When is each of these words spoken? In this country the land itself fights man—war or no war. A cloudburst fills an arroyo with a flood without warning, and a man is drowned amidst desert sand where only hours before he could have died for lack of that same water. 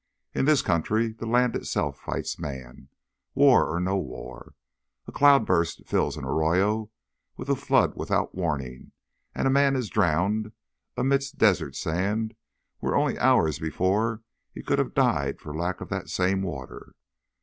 In 0.33 0.45
this 0.45 0.63
country 0.63 1.09
the 1.09 1.27
land 1.27 1.55
itself 1.55 1.95
fights 1.99 2.39
man—war 2.39 3.67
or 3.69 3.79
no 3.79 3.97
war. 3.97 4.55
A 5.05 5.11
cloudburst 5.11 5.85
fills 5.85 6.17
an 6.17 6.25
arroyo 6.25 6.89
with 7.37 7.49
a 7.51 7.55
flood 7.55 7.93
without 7.95 8.33
warning, 8.33 8.93
and 9.35 9.45
a 9.45 9.51
man 9.51 9.75
is 9.75 9.91
drowned 9.91 10.53
amidst 10.97 11.37
desert 11.37 11.75
sand 11.75 12.33
where 12.79 12.95
only 12.95 13.19
hours 13.19 13.59
before 13.59 14.23
he 14.51 14.63
could 14.63 14.79
have 14.79 14.95
died 14.95 15.39
for 15.39 15.53
lack 15.55 15.81
of 15.81 15.89
that 15.89 16.09
same 16.09 16.41
water. 16.41 16.95